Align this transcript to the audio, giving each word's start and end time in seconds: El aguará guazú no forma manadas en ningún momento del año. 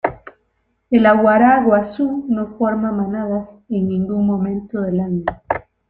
El 0.89 1.05
aguará 1.05 1.63
guazú 1.63 2.25
no 2.27 2.57
forma 2.57 2.91
manadas 2.91 3.47
en 3.69 3.87
ningún 3.87 4.25
momento 4.25 4.81
del 4.81 4.99
año. 4.99 5.25